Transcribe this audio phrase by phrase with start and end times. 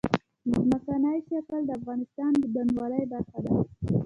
[0.51, 3.53] ځمکنی شکل د افغانستان د بڼوالۍ برخه ده.